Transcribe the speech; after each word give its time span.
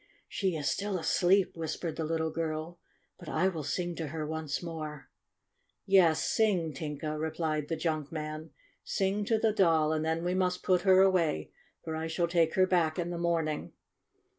"She 0.27 0.55
is 0.55 0.67
still 0.67 0.97
asleep," 0.97 1.55
whispered 1.55 1.95
the 1.95 2.03
little 2.03 2.31
girl. 2.31 2.79
"But 3.19 3.29
I 3.29 3.47
will 3.49 3.61
sing 3.61 3.93
to 3.97 4.07
her 4.07 4.25
once 4.25 4.63
more." 4.63 5.11
"Yes, 5.85 6.23
sing, 6.23 6.73
Tinka," 6.73 7.19
replied 7.19 7.67
the 7.67 7.75
junk 7.75 8.11
man. 8.11 8.49
'* 8.79 8.81
Sing 8.83 9.25
to 9.25 9.37
the 9.37 9.53
Doll, 9.53 9.93
and 9.93 10.03
then 10.03 10.23
we 10.23 10.33
must 10.33 10.63
put 10.63 10.81
her 10.81 11.01
away, 11.03 11.51
for 11.83 11.95
I 11.95 12.07
shall 12.07 12.27
take 12.27 12.55
her 12.55 12.65
back 12.65 12.97
in 12.97 13.11
the 13.11 13.19
morning." 13.19 13.73